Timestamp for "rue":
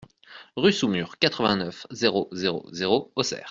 0.55-0.73